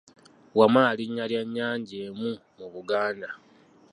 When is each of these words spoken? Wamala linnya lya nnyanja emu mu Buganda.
Wamala 0.57 0.91
linnya 0.97 1.25
lya 1.31 1.41
nnyanja 1.47 1.97
emu 2.09 2.31
mu 2.57 2.67
Buganda. 2.73 3.29